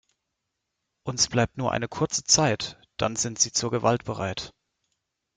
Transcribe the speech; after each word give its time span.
Uns 1.05 1.27
bleibt 1.27 1.57
nur 1.59 1.71
eine 1.71 1.87
kurze 1.87 2.23
Zeit, 2.23 2.79
dann 2.97 3.15
sind 3.15 3.37
sie 3.37 3.51
zur 3.51 3.69
Gewalt 3.69 4.03
bereit. 4.03 4.51